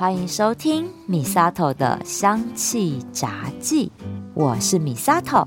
[0.00, 3.92] 欢迎收听米萨头的香气杂记，
[4.32, 5.46] 我是米萨头。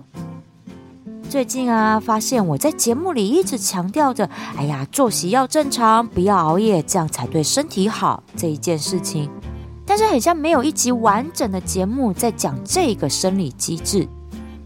[1.27, 9.27] 最近啊，发现我在节目里一直强调着，哎呀，作息要正常，不要熬夜，这样才对身体好这一件事情。
[9.87, 14.07] 但是很像没有一集完整的节目在讲这个生理机制，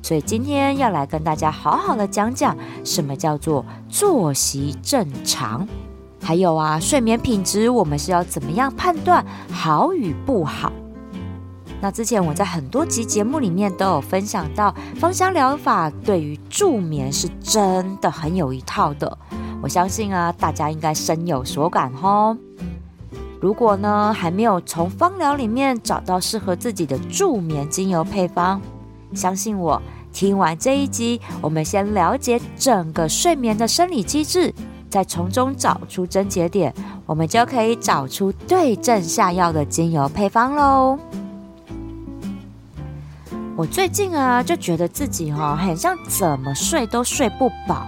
[0.04, 5.66] 所以今天要来跟大家好好的讲讲什么叫做作息正常。
[6.22, 10.72] 还有啊，睡眠品质，我们是要怎么样判断好与不好？
[11.80, 19.18] 那之前我在很多集节目里面都有分享到，芳香疗法对于助眠是真的很有一套的。
[19.62, 22.36] 我相信啊，大家应该深有所感哦。
[23.40, 28.60] 如果呢，还没有从芳疗里面找到适合自己的助眠精油配方，
[29.14, 29.80] 相信我，
[30.12, 34.52] 听完这一集，我们先了解整个睡眠的生理机制。
[34.98, 36.74] 再从中找出症结点，
[37.06, 40.98] 我们就可以找出对症下药的精油配方喽。
[43.56, 47.86] 我最近啊，就觉得自己、哦，很像怎么睡都睡不饱，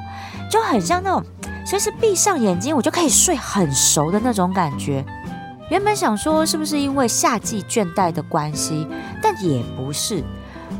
[0.51, 1.23] 就很像那种
[1.65, 5.03] 随时闭上眼睛我就可以睡很熟的那种感觉。
[5.71, 8.87] 原本想说是不是因为夏季倦怠的关系，
[9.19, 10.23] 但也不是。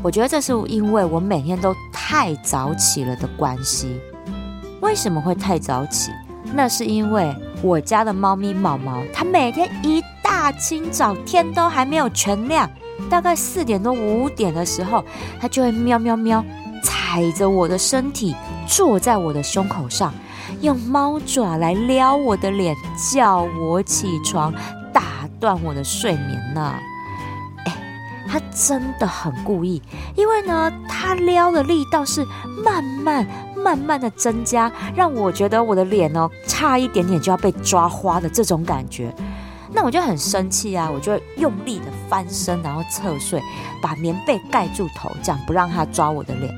[0.00, 4.00] 我觉得这是因为我每天都太早起了的关系。
[4.80, 6.10] 为什么会太早起？
[6.52, 12.68] 那是因为我家的猫咪毛毛，它每天一大清早，天都还没有全亮，
[13.08, 15.04] 大概四点多五点的时候，
[15.40, 16.44] 它就会喵喵喵，
[16.82, 18.34] 踩着我的身体，
[18.66, 20.12] 坐在我的胸口上，
[20.60, 22.74] 用猫爪来撩我的脸，
[23.12, 24.52] 叫我起床，
[24.92, 25.02] 打
[25.38, 26.74] 断我的睡眠呢。
[28.30, 29.82] 他真的很故意，
[30.14, 32.24] 因为呢，他撩的力道是
[32.64, 33.26] 慢慢。
[33.60, 39.14] 慢慢的增加，让我觉得我的脸哦，差一点点就要被抓花的这种感觉，
[39.70, 43.38] 那我就很生气啊，我就用力的翻身，然后侧睡，
[43.82, 46.50] 把棉被盖住头，这样不让他抓我的脸。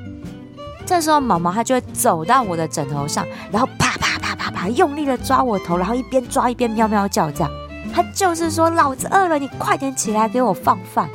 [0.87, 7.51] 这时候毛毛他就会走到我的枕头上，然后啪啪啪啪啪用力的抓我头，然后一边抓一边喵喵叫，这样
[7.93, 11.11] 他就是说老子饿了，你快点起来给我放饭。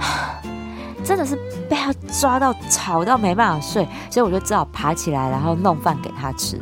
[1.04, 1.36] 真的是
[1.68, 6.60] 被他抓到吵到没办法睡，所以我就只好爬起来，然后弄饭给他吃。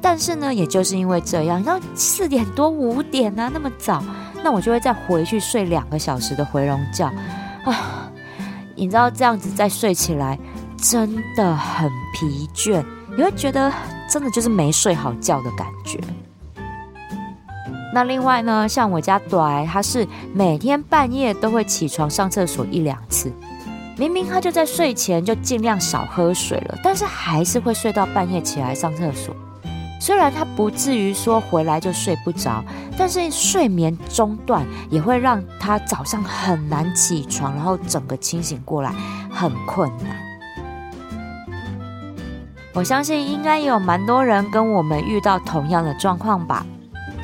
[0.00, 4.02] 但是呢，也就是因为这样，然后四点多五点啊，那么早，
[4.42, 7.10] 那我就会再回去睡两个小时的回笼觉
[7.64, 8.10] 啊。
[8.76, 10.38] 你知道这样子再睡起来
[10.76, 12.84] 真的很疲倦，
[13.16, 13.72] 你会觉得
[14.08, 15.98] 真的就是没睡好觉的感觉。
[17.92, 23.32] 那另外呢，像我家短，他是每天半夜都会起床上厕所一两次。
[23.96, 29.34] 明明他就在睡前就尽量少喝水了，但是还是会睡到半夜起来上厕所。
[30.00, 32.62] 虽然他不至于说回来就睡不着，
[32.96, 38.92] 但是睡眠中断也会让他早上很难起床，然后整个清醒过来
[39.28, 40.16] 很困难。
[42.74, 46.64] 我相信应该也有蛮多人跟我们遇到同样的状况吧，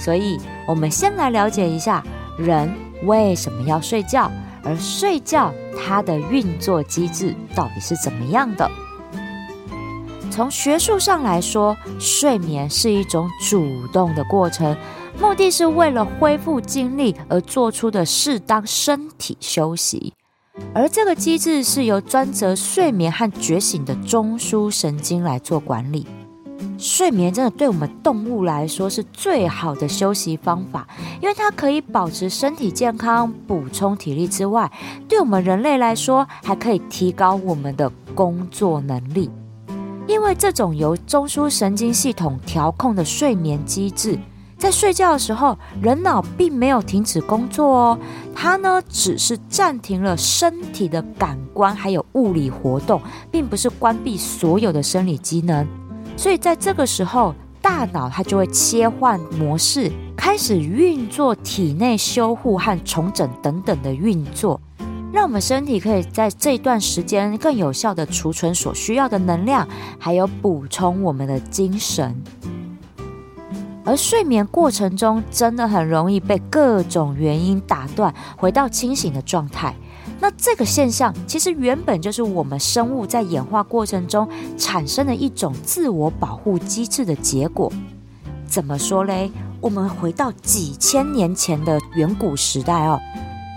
[0.05, 0.39] 所以
[0.69, 2.05] 我们先来了解一下
[2.37, 2.71] 人
[3.05, 4.31] 为什么要睡觉。
[4.67, 8.71] 而睡觉它的运作机制到底是怎么样的？
[10.31, 14.75] 从学术上来说，睡眠是一种主动的过程，
[15.21, 20.15] 目的是为了恢复精力而做出的适当身体休息。
[20.73, 26.07] 而这个机制是由专责睡眠和觉醒的中枢神经来做管理。
[26.77, 30.87] 睡眠真的对我们动物来说是最好的休息方法，
[31.23, 34.71] 因为它可以保持身体健康、补充体力之外，
[35.09, 39.31] 对我们人类来说还可以提高我们的工作能力。
[40.07, 44.19] 因为这种由中枢神经系统调控的睡眠机制，
[44.59, 47.99] 在睡觉的时候，人脑并没有停止工作哦，
[48.35, 55.67] 它呢只是暂停了身体的感官还有物理活动，并不是关闭所有的生理机能。
[56.17, 64.61] 所以在这个时候，大脑它就会切换模式，开始运作体内修护和重整等等的运作，
[65.13, 69.69] 让我们身体可以在这段时间更有效地储存所需要的能量，
[69.99, 72.15] 还有补充我们的精神。
[73.85, 79.75] 而睡眠过程中，真的很容易被各种原因打断，回到清醒的状态。
[80.21, 87.73] 那这个现象其实原本就是我们生物在演化过程中产生的一种自我保护机制的结果。
[88.47, 89.31] 怎么说嘞？
[89.61, 93.01] 我们回到几千年前的远古时代哦，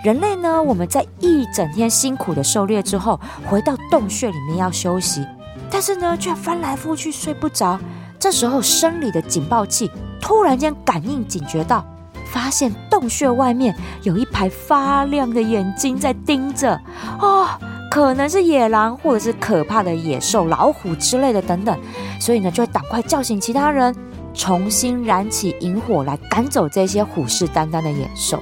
[0.03, 5.25] 人类呢，我们在一整天辛苦的狩猎之后，回到洞穴里面要休息，
[5.69, 7.77] 但是呢，却翻来覆去睡不着。
[8.17, 9.91] 这时候，生理的警报器
[10.21, 11.85] 突然间感应警觉到。
[12.31, 16.79] 发现洞穴外面有一排发亮的眼睛在盯着，
[17.19, 17.47] 哦，
[17.89, 21.77] 可能是野狼或者是可怕的野兽、老虎之类的等等，
[22.19, 23.95] 所以呢，就会赶快叫醒其他人，
[24.33, 28.41] 重新燃起营火来赶走这些虎视眈眈的野兽。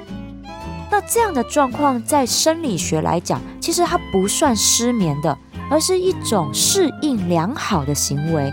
[0.92, 5.38] 那这样的状况，在生理学来讲，其实它不算失眠的，
[5.70, 8.52] 而是一种适应良好的行为。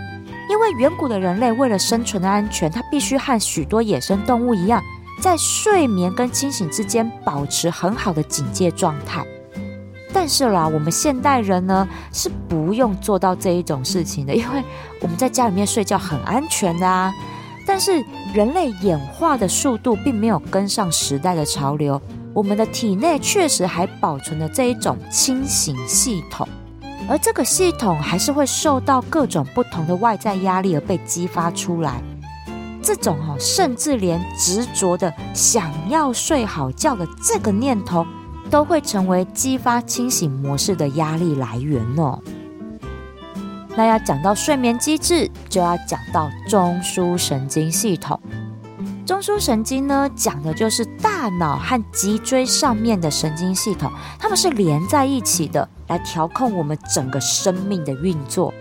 [0.51, 4.83] 因为远古的人类为了生存的安全，它必须和许多野生动物一样，
[5.21, 9.25] 在睡眠跟清醒之间保持很好的警戒状态。
[10.13, 14.63] 但是啦，我们现代人呢，是不用做到这一种事情的，因为
[15.01, 17.13] 我们在家里面睡觉很安全的啊。
[17.67, 18.05] 但是
[18.35, 22.01] 人类演化的速度并没有跟上时代的潮流。
[22.35, 26.49] 我们的体内确实还保存了这一种清醒系统，
[27.09, 32.03] 而这个系统还是会受到各种不同的外在压力而被激发出来。
[32.83, 38.05] 这种哦，甚至连执着的想要睡好觉的这个念头，
[38.51, 42.19] 都会成为激发清醒模式的压力来源哦。
[43.75, 48.21] 那要讲到睡眠机制，就要讲到中枢神经系统。
[49.07, 58.53] 中枢神经呢，讲的就是大脑和脊椎上面的神经系统，它们是连在一起的，来调控我们整个生命的运作。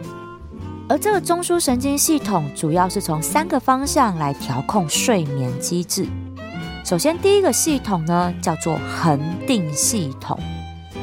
[0.91, 6.05] 而这个中枢神经系统主要是从三个方向来调控睡眠机制。
[6.83, 9.17] 首先，第一个系统呢，叫做恒
[9.47, 10.37] 定系统，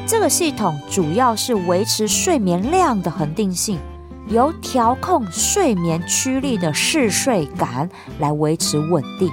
[0.05, 3.79] 这个系统主要是维持睡眠量的恒定性。
[4.27, 7.89] 由调控睡眠驱力的嗜睡感
[8.19, 9.27] 来维持稳定。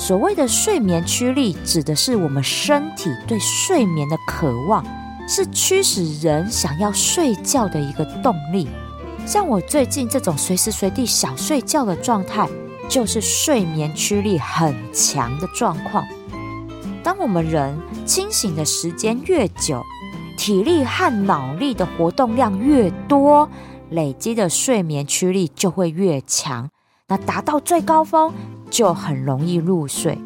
[0.00, 4.84] 所谓的睡眠驱力，指的是我们身体对睡眠的渴望，
[5.28, 8.66] 是驱使人想要睡觉的一个动力。
[9.26, 12.46] 像我最近这种随时随地想睡觉的状态，
[12.88, 16.04] 就是睡眠驱力很强的状况。
[17.02, 19.82] 当我们人清醒的时间越久，
[20.36, 23.48] 体力和脑力的活动量越多。
[23.90, 26.68] 累积的睡眠驱力就会越强，
[27.06, 28.32] 那达到最高峰
[28.68, 30.18] 就很容易入睡。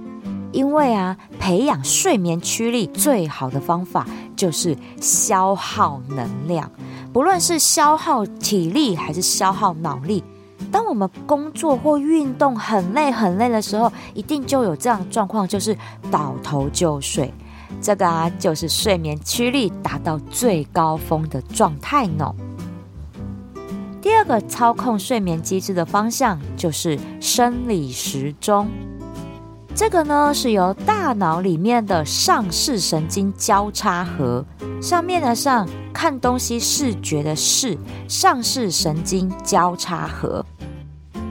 [0.53, 6.71] 因为啊，培养睡眠驱力最好的方法就是消耗能量，
[7.19, 10.23] 不论是消耗体力还是消耗脑力。
[10.71, 15.77] 当我们工作或运动很累很累的时候，一定就有这样状况，就是
[16.13, 17.35] 倒头就睡。
[17.83, 22.33] 这个啊，就是睡眠驱力达到最高峰的状态呢。
[24.01, 28.69] 第二个操控睡眠机制的方向就是生理时钟，
[29.79, 34.45] 这个呢是由大脑里面的上视神经交叉核，
[34.83, 37.79] 上面的上看东西视觉的视，
[38.09, 40.45] 上视神经交叉核，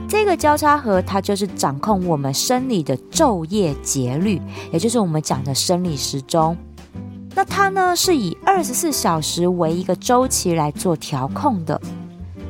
[0.08, 4.40] 这个交叉核它就是掌控我们生理的昼夜节律，
[4.72, 6.56] 也就是我们讲的生理时钟。
[7.34, 11.78] 那它呢是以二十四小时为一个周期来做调控的。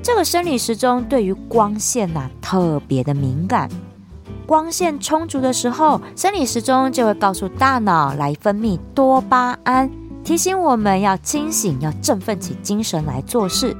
[0.00, 3.68] 这个生理时钟对于光线呐、特别的敏感，
[4.48, 9.90] 光线充足的时候，生理时钟就会告诉大脑来分泌多巴胺，
[10.24, 13.76] 提醒我们要清醒，要振奋起精神来做事。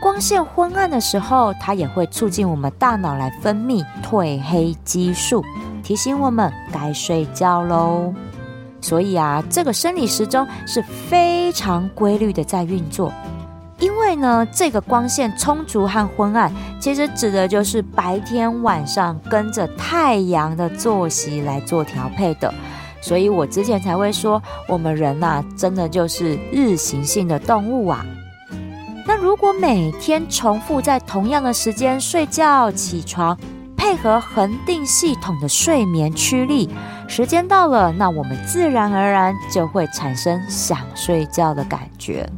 [0.00, 5.44] 光线昏暗的时候，它也会促进我们大脑来分泌褪黑激素，
[5.82, 8.14] 提醒我们该睡觉喽。
[8.80, 13.12] 所以啊，这个生理时钟是非常规律的在运作。
[13.80, 22.52] 因为呢，这个光线充足和昏暗，其实指的就是白天晚上跟着太阳的作息来做调配的。
[23.00, 28.04] 所以我之前才会说，我们人呐、真的就是日行性的动物啊。
[29.06, 33.36] 那如果每天重复在同样的时间睡觉、起床，
[33.74, 36.68] 配合恒定系统的睡眠驱力，
[37.08, 42.28] 时间到了，那我们自然而然就会产生想睡觉的感觉。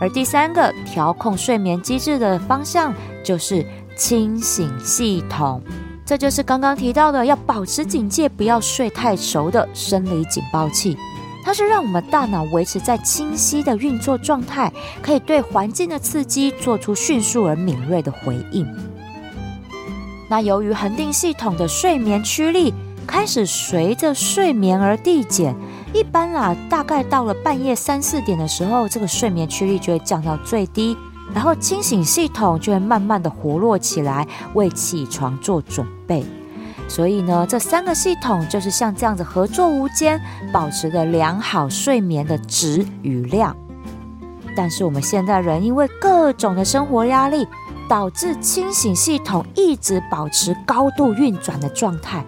[0.00, 2.92] 而第三个调控睡眠机制的方向
[3.24, 3.64] 就是
[3.96, 5.62] 清醒系统，
[6.04, 10.96] 这就是刚刚提到的要保持警戒、不要睡太熟的生理警报器。
[11.42, 18.66] 它是让我们大脑维持在清晰的运作状态，可以对环境的刺激做出迅速而敏锐的回应。
[20.28, 22.74] 那由于恒定系统的睡眠驱力
[23.06, 25.54] 开始随着睡眠而递减。
[25.92, 30.96] 一般啊，大概到了半夜三四点的时候，这个睡眠驱力就会降到最低，
[31.34, 36.24] 然后清醒系统就会慢慢的活络起来，为起床做准备。
[36.88, 40.20] 所以呢，这三个系统就是像这样子合作无间，
[40.52, 43.56] 保持着良好睡眠的质与量。
[44.54, 47.46] 但是我们现代人因为各种的生活压力，
[47.88, 52.24] 导致清醒系统一直保持高度运转的状态。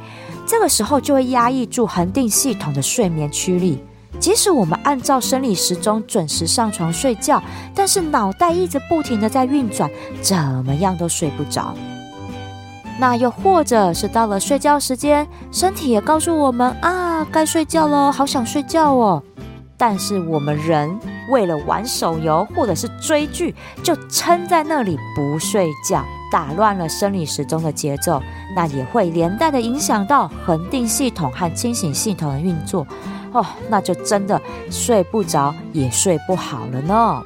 [0.49, 3.79] 这个时候就会压抑住恒定系统的睡眠驱力。
[4.19, 7.41] 即使我们按照生理时钟准时上床睡觉，
[7.75, 9.89] 但是脑袋一直不停地在运转，
[10.23, 11.75] 怎么样都睡不着。
[12.99, 19.23] 那又或者是到了睡觉时间，身体也告诉我们啊，该睡觉了，好想睡觉哦。
[19.77, 20.99] 但是我们人
[21.31, 28.23] 为了玩手游或者是追剧，就撑在那里不睡觉，打乱了生理时钟的节奏，
[28.55, 32.87] 那也会连带的影响到恒定系统和清醒系统的运作。
[33.33, 37.23] 哦，那就真的睡不着，也睡不好了呢。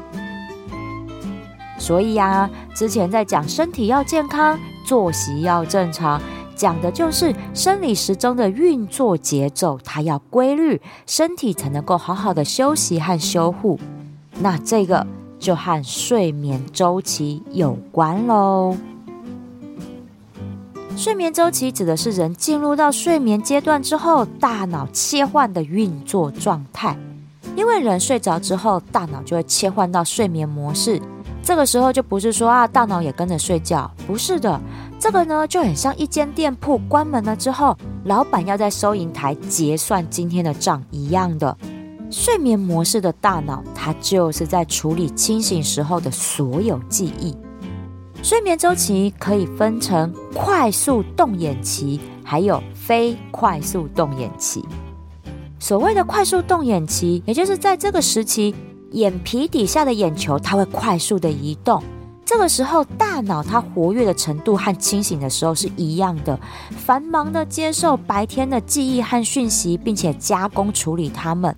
[1.78, 6.20] 所以呀，之前在讲身体要健康，作息要正常，
[6.54, 13.78] 讲的就是生理时钟的运作节奏，它要规律，身体才能够好好的休息和修护。
[14.40, 15.06] 那这个
[15.38, 18.76] 就和睡眠周期有关喽。
[20.96, 26.96] 睡眠周期指的是人进入到睡眠阶段之后，大脑切换的运作状态。
[27.56, 31.00] 因为人睡着之后，大脑就会切换到睡眠模式。
[31.42, 34.60] 这个时候就不是说啊，大脑也跟着睡觉，不是的。
[35.00, 41.56] 这个呢，就很像一间店铺关门了之后，老板要在收银台结算今天的账一样的。
[42.10, 47.34] 睡眠模式的大脑，它就是在处理清醒时候的所有记忆。
[48.22, 54.64] 睡眠周期可以分成快速动眼期，还有非快速动眼期。
[55.58, 58.54] 所谓的快速动眼期，也就是在这个时期，
[58.92, 61.82] 眼皮底下的眼球它会快速的移动。
[62.24, 66.38] 这个时候，大脑它活跃的程度和清醒的时候是一样的，
[66.76, 71.54] 繁忙的接受白天的记忆和讯息，并且加工处理它们。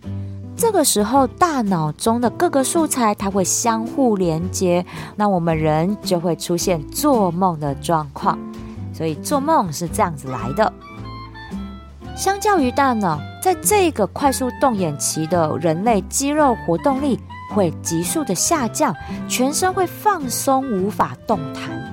[0.65, 4.83] 这个时候，大脑中的各个素材它会相互连接，
[5.15, 8.39] 那我们人就会出现做梦的状况。
[8.91, 10.73] 所以做梦是这样子来的。
[12.17, 18.97] 相较于大脑，在这个快速动眼期的人类肌肉活动力会急速的下降，
[19.29, 21.84] 全身会放松，无法动弹。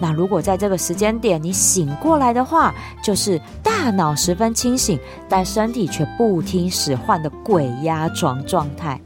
[0.00, 8.98] 那如果在这个时间点你醒过来的话，就是大脑十分清醒，但身体却不听使唤的鬼压床状态。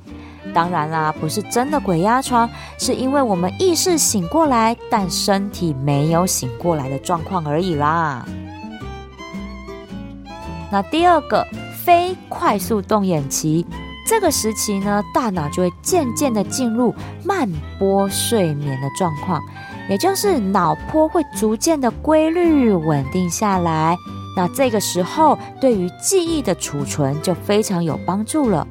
[0.55, 2.49] 当然啦，不是真的鬼压床，
[2.79, 8.25] 是因为我们意识醒过来，但身体没有醒过来的状况而已啦。
[10.71, 11.45] 那第二个
[11.85, 13.67] 非快速动眼期，
[14.07, 19.41] 这个时期呢，大脑就会渐渐的进入慢波睡眠的状况。
[19.89, 23.97] 也就是脑波会逐渐的规律稳定下来，
[24.37, 28.67] 那这个时候对于记忆的储存就非常有帮助了。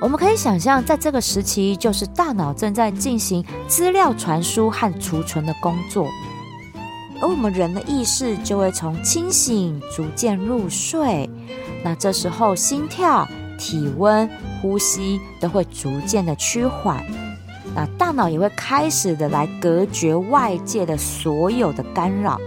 [0.00, 6.08] 我们可以想象，在这个时期，就是大脑正在进行资料传输和储存的工作，
[7.20, 11.30] 而我们人的意识就会从清醒逐渐入睡。
[11.84, 13.26] 那这时候，心跳、
[13.58, 14.28] 体温、
[14.60, 17.00] 呼吸都会逐渐的趋缓。
[17.74, 22.38] 那大脑也会开始的来隔绝外界的所有的干扰，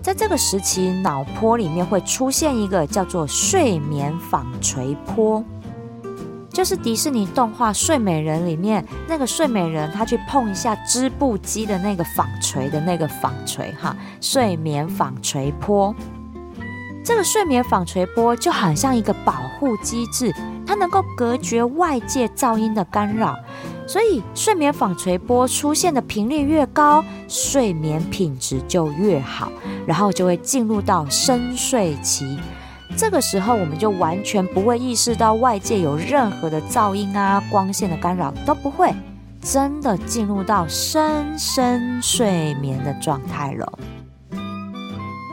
[0.00, 5.44] 在这个时期，脑波里面会出现一个叫做睡眠纺锤波，
[6.50, 15.94] 就是迪士尼动画《睡美人》里面那个睡美人，她去碰一下织布机的那个纺锤的那个纺锤哈，睡眠纺锤波。
[17.04, 20.32] 这个睡眠纺锤波就很像一个保护机制，
[20.66, 23.36] 它能够隔绝外界噪音的干扰。
[23.88, 29.50] 所以，睡眠纺锤波出现的频率越高，睡眠品质就越好，
[29.86, 32.38] 然后就会进入到深睡期。
[32.98, 38.92] 这个时候，我们就完全不会意识到外界有任何的噪音啊、光线的干扰都不会，
[39.40, 43.78] 真的进入到深深睡眠的状态了。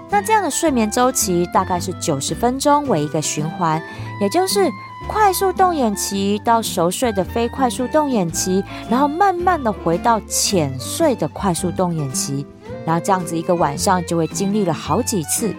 [0.09, 3.83] 那这样的睡眠周期大概是九十分钟为一个循环，
[4.21, 4.71] 也就是。
[5.07, 12.45] 快速动眼期到熟睡的非快速动眼期，然后慢慢的回到浅睡的快速动眼期，
[12.85, 15.53] 然后这样子一个晚上就会经历了好几次。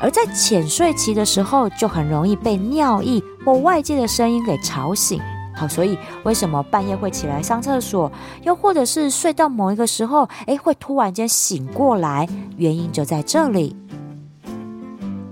[0.00, 5.20] 而在浅睡期的时候，就很容易被尿意或外界的声音给吵醒。
[5.54, 8.10] 好，所以为什么半夜会起来上厕所，
[8.42, 12.26] 又或者是睡到某一个时候，诶，会突然间醒过来，
[12.56, 13.76] 原因就在这里。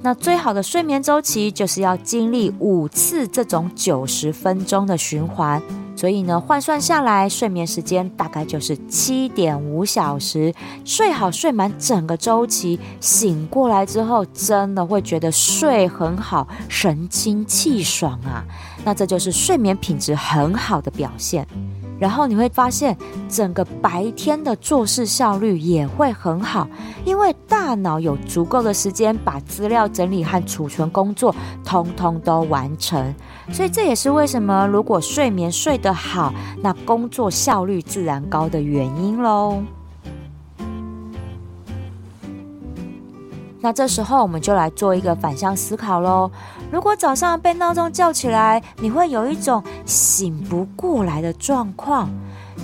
[0.02, 5.60] 那最好的睡眠周期就是要经历五次这种九十分钟的循环，
[5.94, 10.54] 所以呢，换算下来，睡眠时间大概就是七点五小时。
[10.86, 18.42] 睡好睡满整个周期，醒过来之后，真的会觉得睡很好，神清气爽啊！
[18.82, 21.46] 那这就是睡眠品质很好的表现。
[22.00, 22.96] 然后你会发现
[23.28, 26.66] 整个白天的做事效率也会很好，
[27.04, 31.32] 因为大脑有足够的时间把资料整理和储存工作
[31.64, 33.14] 通通都完成。
[33.52, 39.62] 所以这也是为什么如果睡眠睡得好，那工作效率自然高的原因喽。
[43.60, 46.30] 那这时候我们就来做一个反向思考喽。
[46.70, 52.08] 如果早上被闹钟叫起来，你会有一种醒不过来的状况，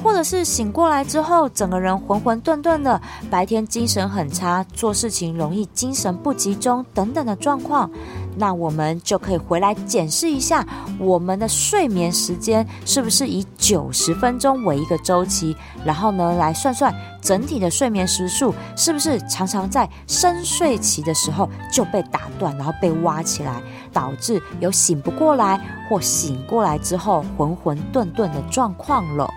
[0.03, 3.01] 或者是醒过来之后整个人浑浑沌沌的，
[3.31, 7.91] 白天精神很差，做事情容易精神不集中等等的状况。
[8.37, 10.65] 那我们就可以回来检视一下
[10.99, 23.61] 我们的睡眠时间是不是以九十分钟为一个周期，然后呢，来算算整体的睡眠时数是不是常常在深睡期的时候就被打断，然后被挖起来，
[23.93, 29.29] 导致有醒不过来或醒过来之后浑浑沌沌的状况了。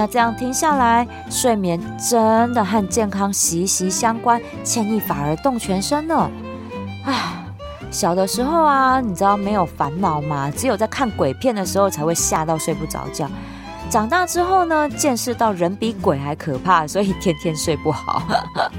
[0.00, 6.30] 那这样听下来，睡眠真的和健康息息相关，牵一发而动全身呢。
[7.04, 7.44] 啊，
[7.90, 10.50] 小的时候啊，你知道没有烦恼吗？
[10.56, 13.28] 只有在看鬼片的时候才会吓到睡不着觉。
[13.90, 18.22] 长大之后呢，见识到人比鬼还可怕，所以天天睡不好，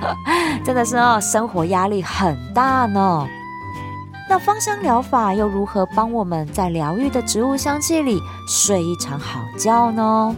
[0.66, 3.28] 真的是哦，生活压力很大呢。
[4.28, 10.36] 那芳香疗法又如何帮我们在疗愈的植物香气里睡一场好觉呢？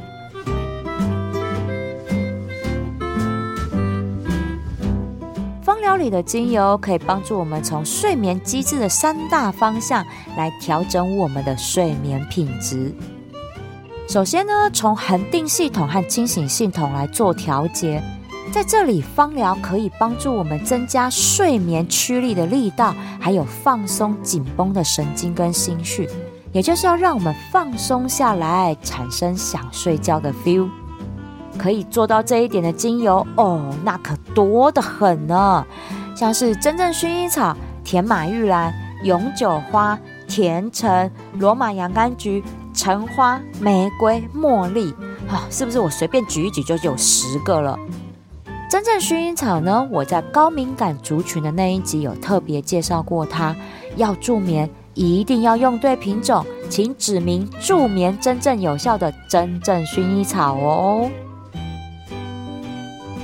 [5.97, 10.05] 里的精油可以帮助我们从睡眠机制的三大方向
[10.37, 12.93] 来调整我们的睡眠品质。
[14.07, 18.03] 首先呢，从恒定系统和清醒系统来做调节。
[18.51, 26.07] 在这里，芳疗可以帮助我们增加睡眠驱力的力道，还有放松紧绷的神经跟心绪，
[26.51, 30.69] 也就是要让我们放松下来，产生想睡觉的 feel。
[31.57, 35.65] 可以做到这一点的精油哦，那可多得很呢。
[36.15, 38.73] 像是真正薰衣草、甜马玉兰、
[39.03, 39.97] 永久花、
[40.27, 44.91] 甜橙、罗马洋甘菊、橙花、玫瑰、茉莉，
[45.27, 47.77] 啊、是不是我随便举一举就有十个了？
[48.69, 53.55] 真正薰衣草呢，我在高敏感族群的那一集有特别介绍过它。
[53.95, 61.07] 要助眠，一定要用对品种，请指明助眠真正有效的真正薰衣草哦。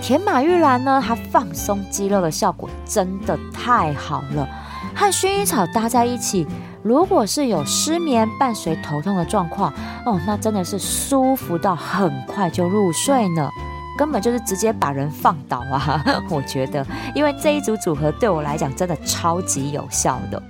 [0.01, 4.47] 甜马玉兰呢，它放松肌肉的效果真的太好了，
[4.95, 6.47] 和薰衣草搭在一起，
[6.81, 9.71] 如果是有失眠伴随头痛的状况，
[10.05, 13.49] 哦，那真的是舒服到很快就入睡呢，
[13.97, 16.03] 根本就是直接把人放倒啊！
[16.29, 20.41] 我觉得，因为这一组组合对我来讲真的超级有效的。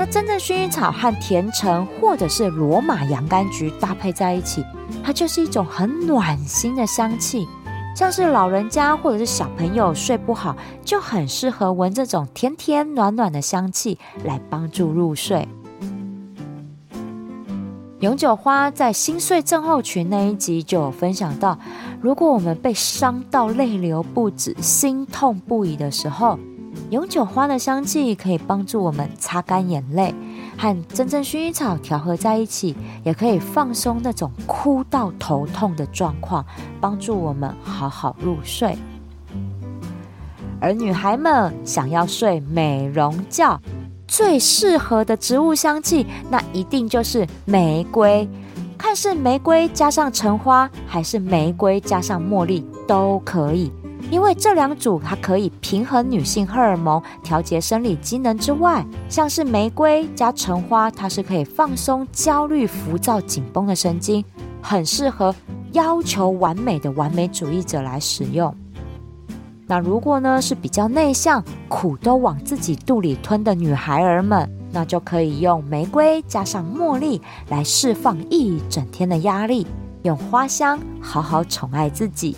[0.00, 4.64] 那真正薰衣草和甜橙或者是罗马洋甘菊搭配在一起，
[5.04, 7.46] 它就是一种很暖心的香气。
[7.98, 15.48] 像是老人家或者是小朋友睡不好，就很适合闻这种甜甜暖暖的香气来帮助入睡。
[17.98, 21.58] 永久花在心碎症候群那一集就有分享到，
[22.00, 26.38] 如果我们被伤到泪流不止、心痛不已的时候，
[26.90, 30.14] 永久花的香气可以帮助我们擦干眼泪。
[30.58, 36.44] 和真正薰衣草调和在一起，也可以放松那种哭到头痛的状况，
[36.80, 38.76] 帮助我们好好入睡。
[40.60, 43.60] 而女孩们想要睡美容觉，
[44.08, 48.28] 最适合的植物香气，那一定就是玫瑰。
[48.76, 53.72] 看是玫瑰加上橙花，还是玫瑰加上茉莉，都可以。
[54.10, 64.24] 因为这两组它可以平衡女性荷尔蒙，调节生理机能之外，像是玫瑰加橙花，它是可以放松焦虑、浮躁、紧绷的神经，
[64.62, 65.34] 很适合
[65.72, 68.54] 要求完美的完美主义者来使用。
[69.66, 79.66] 那如果呢是比较内向、苦都往自己肚里吞的女孩儿们，那就可以用玫瑰加上茉莉来释放一整天的压力，
[80.04, 82.34] 用花香好好宠爱自己。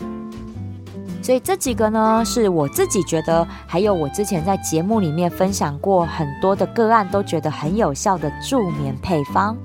[1.30, 9.56] 所以这几个呢，是我自己觉得，还有我之前在节目里面分享过很多的个案，都觉得很有效的助眠配方。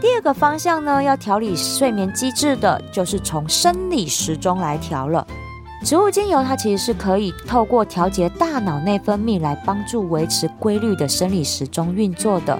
[0.00, 5.26] 第二个方向呢，要调理睡眠机制的，就是从生理时钟来调了。
[5.82, 12.56] 植物精油它其实是可以透过调节大脑内分泌来帮助维持规律的生理时钟运作的。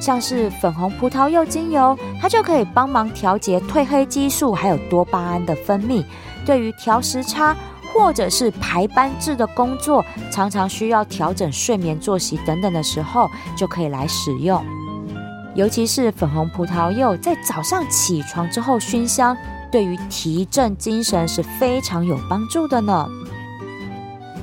[0.00, 6.02] 像是粉红葡萄柚精油，它就可以帮忙调节褪黑激素还有多巴胺的分泌。
[6.46, 7.54] 对于调时差
[7.92, 14.64] 或者是排班制的工作，常常需要调整睡眠作息等等的时候，就可以来使用。
[15.54, 19.36] 尤其是粉红葡萄柚，在早上起床之后熏香，
[19.72, 23.08] 对于提振精神是非常有帮助的呢。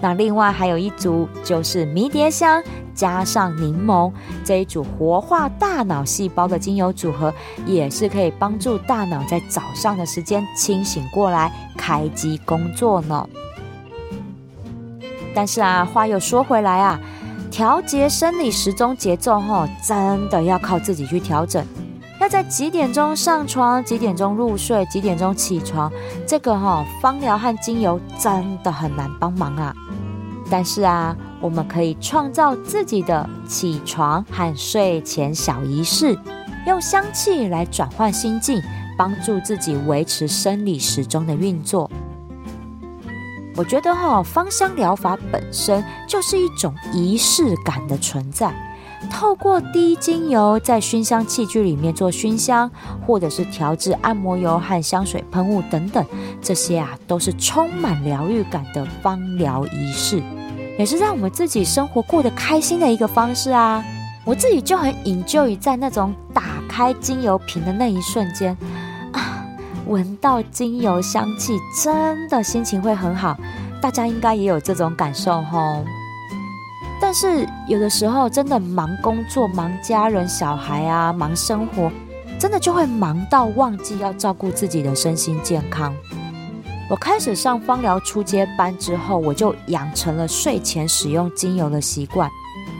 [0.01, 2.61] 那另外还有一组，就是迷迭香
[2.93, 4.11] 加上柠檬
[4.43, 7.33] 这一组活化大脑细胞的精油组合，
[7.65, 13.27] 也是可以帮助大脑在早上的时间清醒过来，开机工作呢。
[15.35, 16.99] 但是啊，话又说回来啊，
[17.49, 21.65] 调节生理时钟节奏吼，真的要靠自己去调整。
[22.21, 25.91] 要在几点钟上床，几点钟入睡，几点钟起床，
[26.25, 29.75] 这个哈，芳疗和精油真的很难帮忙啊。
[30.49, 36.17] 但是啊，我们可以创造自己的起床和睡前小仪式，
[36.65, 38.61] 用香气来转换心境，
[38.97, 41.91] 帮助自己维持生理时钟的运作。
[43.57, 48.55] 我觉得哈，芳香疗法本身就是一种仪式感的存在。
[49.11, 52.71] 透过滴精油在熏香器具里面做熏香，
[53.05, 56.05] 或者是调制按摩油和香水喷雾等等，
[56.41, 60.23] 这些啊都是充满疗愈感的芳疗仪式。
[60.77, 63.83] 也是让我们自己生活过得开心的一个方式啊！
[64.25, 68.57] 我自己就很 enjoy 在那种打开精油瓶的那一瞬间
[69.11, 69.45] 啊，
[69.85, 73.37] 闻到精油香气，真的心情会很好。
[73.81, 75.83] 大家应该也有这种感受吼。
[77.01, 81.91] 但是有的时候真的忙工作、忙家人、小孩啊，忙生活，
[82.39, 85.93] 真的就会忙到忘记要照顾自己的身心健康。
[86.89, 92.29] 我开始上芳疗初阶班之后，我就养成了睡前使用精油的习惯。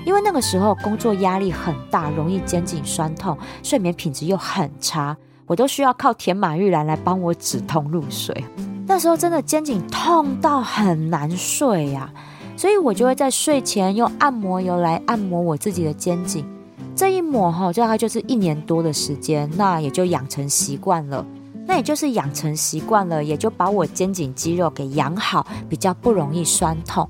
[0.05, 5.15] 因为那个时候工作压力很大，容易肩颈酸痛，睡眠品质又很差，
[5.47, 8.43] 我都需要靠甜马玉兰来帮我止痛入睡。
[8.85, 12.11] 那时候真的肩颈痛到很难睡呀，
[12.57, 16.45] 所以我就会在睡前用按摩油来按摩我自己的肩颈。
[16.93, 21.25] 这一抹哈，大概就是一年多的时间，那也就养成习惯了。
[21.65, 27.07] 那也就是养成习惯了，也就把我肩颈肌肉给养好，比较不容易酸痛。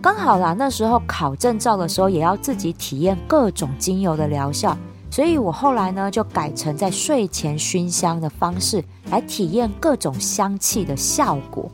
[0.00, 4.76] 刚好啦，那时候考证照的时候也要自己体验各种精油的疗效，
[5.10, 11.70] 所以我后来呢就改成在睡前熏香的方式来体验各种香气的效果。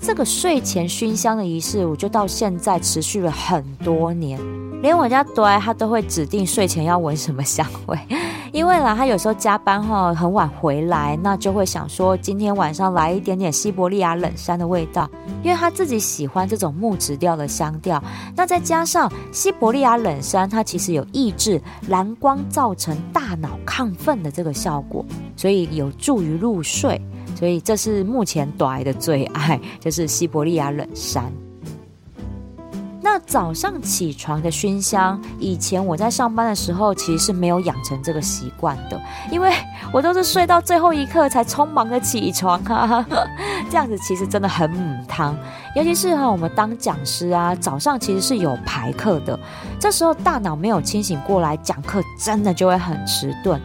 [0.00, 4.40] 这个睡前熏香的仪式，我就到现在持续了很多年，
[4.82, 7.98] 连我家朵儿他都会指定睡前要闻什么香味。
[8.52, 15.08] 因为啦，他有时候加班哈很晚回来，那就会想说今天晚上来一点点西伯利亚冷杉的味道，
[15.44, 18.02] 因为他自己喜欢这种木质调的香调。
[18.34, 25.04] 那再加上西伯利亚冷杉，它其实有抑制蓝光造成大脑亢奋的这个效果，
[25.36, 27.00] 所以有助于入睡。
[27.36, 31.32] 所以这是目前朵儿的最爱，就是西伯利亚冷杉。
[33.02, 39.50] 那早上起床的熏香，以前我在上班的时候其实是没有养成这个习惯的，因为
[39.90, 43.04] 我都是睡到最后一刻才匆忙的起床啊，
[43.70, 45.34] 这样子其实真的很母汤。
[45.74, 49.38] 尤其是哈，我们当讲师啊，早上其实是有排课的，
[49.80, 53.58] 这时候大脑没有清醒过来，讲课真的就会很迟钝。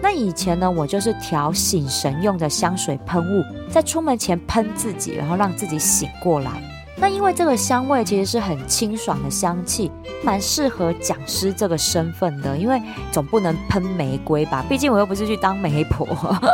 [0.00, 6.62] 那以前呢，我就是调醒神用的香水喷雾，在出门前喷自己，然后让自己醒过来。
[6.98, 9.92] 那因为这个香味其实是很清爽的香气，
[10.24, 12.56] 蛮适合讲师这个身份的。
[12.56, 12.80] 因为
[13.12, 16.06] 总不能喷玫瑰吧， 毕竟我又不是去当媒婆，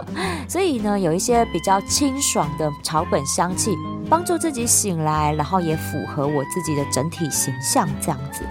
[0.49, 3.77] 所以呢，有一些比较清爽的草本香气，
[4.11, 8.43] 帮助自己醒来，然后也符合我自己的整体形象这样子。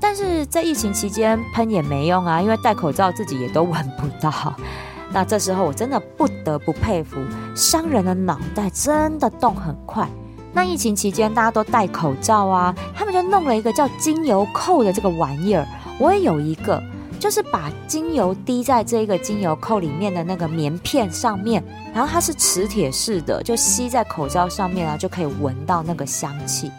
[0.00, 4.54] 但是在疫情期间喷也没用啊，因为戴口罩自己也都闻不到。
[5.12, 7.18] 那这时候我真的不得不佩服
[7.54, 10.08] 商人的脑袋，真的动很快。
[10.52, 15.66] 那疫情期间大家都戴口罩啊，他们就弄了一个叫精油扣的这个玩意儿。
[15.98, 16.82] 我也有一个，
[17.18, 21.62] 就是把精油滴在这个精油扣里面的那个棉片上面，
[21.94, 26.70] 然后它是磁铁式的，就吸在口罩上面啊，就可以闻到那个香气。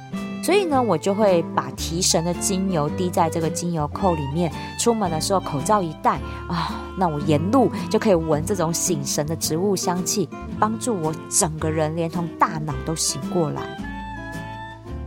[0.44, 10.30] 所以呢，我就会把提神的精油滴在这个精油扣里面，出门的时候口罩一戴啊，那我沿路就可以闻这种醒神的植物香气。
[10.60, 13.62] 帮助我整个人连同大脑都醒过来。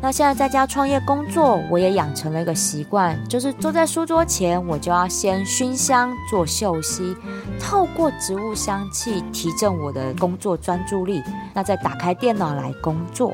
[0.02, 7.16] 那现在在家创业工作，我也养成了一个习惯，就是坐在书桌前，我就要先熏香做嗅息，
[7.58, 11.22] 透过植物香气提振我的工作专注力。
[11.54, 13.32] 那再打开电脑来工作。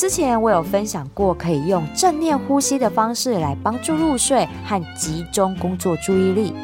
[0.00, 6.54] 之前我有分享过，可以用正念呼吸的方式来帮助入睡和集中工作注意力。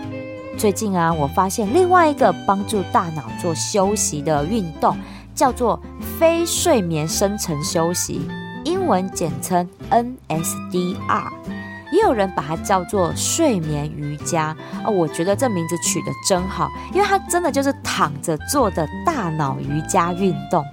[0.57, 4.97] 最近啊，我发现另外一个帮助大脑做休息的运动，
[5.35, 5.79] 叫做
[6.19, 8.23] 非睡眠深层休息，
[8.65, 11.29] 英文简称 NSDR。
[11.93, 20.65] 也有人把它叫做睡眠瑜伽哦，我觉得这名字取得真好，因为它真的就是躺着做的大脑瑜伽运动。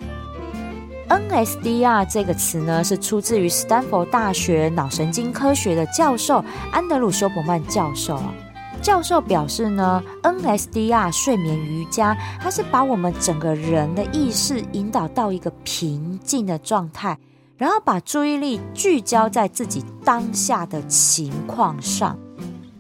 [1.10, 8.34] NSDR 这个词呢，是出自于斯坦福大学脑神经科学的教授安德鲁休伯曼教授啊。
[8.82, 17.18] 教授表示呢，NSDR 睡眠瑜伽，它是把我们整个人的意识引导到一个平静的状态。
[17.56, 22.18] 然后把注意力聚焦在自己当下的情况上，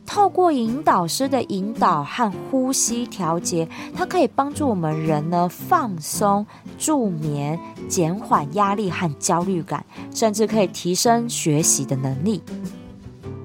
[0.05, 6.45] 透过引导师的引导和呼吸调节，它可以帮助我们人呢放松、
[6.77, 12.43] 助眠、减缓压力和焦虑感，甚至可以提升学习的能力。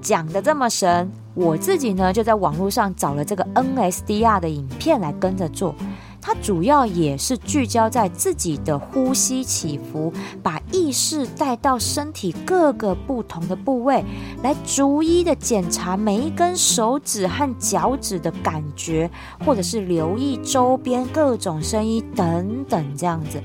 [0.01, 5.73] 讲得这么神，我自己呢就在网络上找了这个 NSDR 的影片来跟着做。
[6.21, 14.03] 它主要也是聚焦在自己的呼吸起伏，把意识带到身体各个不同的部位，
[14.43, 19.09] 来逐一的检查每一根手指和脚趾的感觉，
[19.45, 23.41] 或者是留意周边各种声音等等这样子。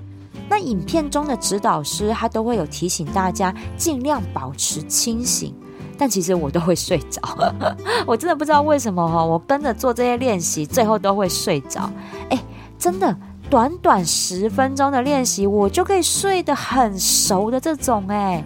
[0.48, 5.54] 那影片中的指导师他都会有提醒大家尽量保持清醒，
[5.96, 7.22] 但其实我都会睡着，
[8.04, 11.88] 我真的不知道为什么哈，我跟着做这些练习，最后都会睡着。
[12.28, 12.38] 哎。
[12.78, 13.16] 真的，
[13.48, 18.44] 短短十分钟的练习，我就可以睡得很熟的这种哎。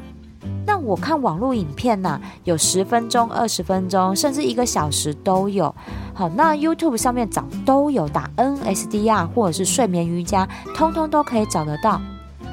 [0.67, 5.75] 那我看网络影片呐，有十分钟、二十分钟，甚至一个小时都有。
[6.14, 12.01] 好，那 YouTube 上面找都有，打 NSDR 或者是睡眠瑜伽，通通都可以找得到。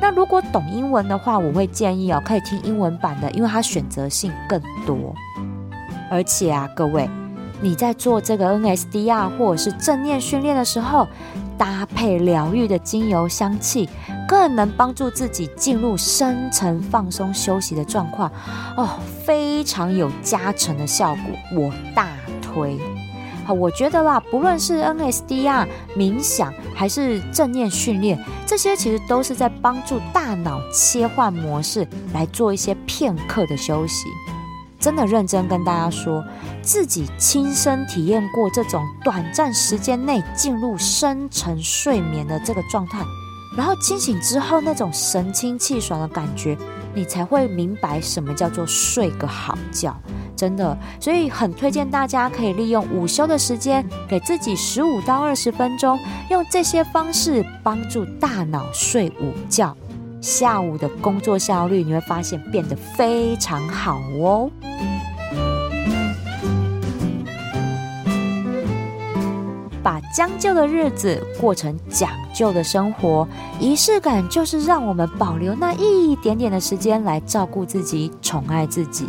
[0.01, 5.13] 那如果懂英文的话，我会建议哦，可以听英文版的，因为它选择性更多。
[6.09, 7.09] 而且啊，各位。
[7.61, 11.07] 你在做这个 NSDR 或者是正念训练的时候，
[11.57, 13.89] 搭配疗愈的精油香气，
[14.27, 18.31] 更能帮助自己进入深层放松休息的状况
[18.75, 18.89] 哦，
[19.23, 22.09] 非常有加成的效果，我大
[22.41, 22.77] 推。
[23.45, 34.07] 好，我觉得啦，不论是 NSDR 冥想还是正念训练，这些其实都是在帮助大脑切换模式，来做一些片刻的休息。
[34.85, 36.23] 真的认真跟大家说，
[36.61, 43.03] 自己亲身体验过这种短暂时间内进入深层睡眠的这个状态，
[43.57, 46.55] 然后清醒之后那种神清气爽的感觉，
[46.93, 49.99] 你才会明白什么叫做睡个好觉。
[50.35, 55.97] 真的，所以很推荐大家可以利用午休的时间，给自己十五到二十分钟，
[56.29, 59.75] 用这些方式帮助大脑睡午觉。
[60.25, 64.49] 下午的工作效率，你会发现变得非常好哦。
[69.83, 73.27] 把将就的日子过成讲究的生活，
[73.59, 79.07] 仪式感就是让我们保留那一点点的时间来照顾自己、宠爱自己。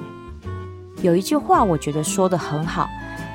[1.00, 2.86] 有一句话，我觉得说得很好：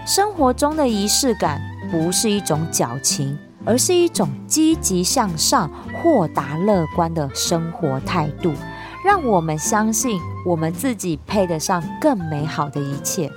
[0.05, 3.35] 生活中的仪式感不是一种矫情。
[3.63, 5.69] 而是一种积极向上、
[6.01, 8.51] 豁达乐观的生活态度，
[9.05, 13.31] 让我们相信我们自己配得上更美好的一切。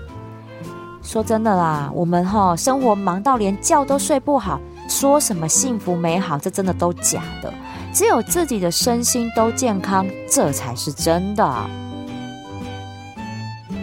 [1.03, 7.53] 说真的啦，我们哈生活忙到连觉都睡不好，说什么幸福美好，这真的都假的。
[7.92, 11.55] 只有自己的身心都健康，这才是真的。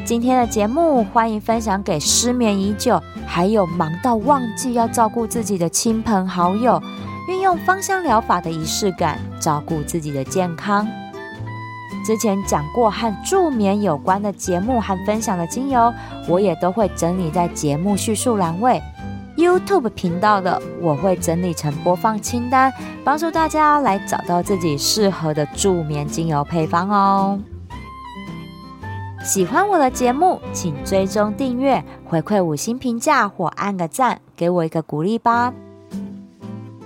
[0.03, 6.81] 今天的节目，欢迎分享给失眠已久，还有忙到忘记要照顾自己的亲朋好友。
[7.27, 10.87] 运用芳香疗法的仪式感，照顾自己的健康。
[12.03, 15.93] 之前讲过和助眠有关的节目和分享的精油，
[16.27, 18.81] 我也都会整理在节目叙述栏位。
[19.37, 27.39] YouTube 频道的，我会整理成播放清单，帮助大家来找到自己适合的助眠精油配方哦。
[29.23, 35.53] 喜欢我的节目，请追踪订阅，回馈五星评价或按个赞，给我一个鼓励吧。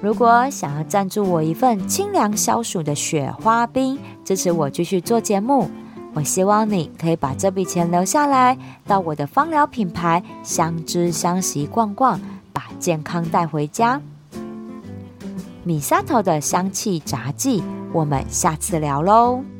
[0.01, 5.69] 如果想要赞助我一份清凉消暑的雪花冰，支持我继续做节目，
[6.13, 12.19] 我希望你可以把这笔钱留下来，到我的芳疗品牌相知相惜逛逛，
[12.53, 13.99] 把健康带回家。
[15.63, 19.54] 米萨头的香气杂记，我们下次聊喽。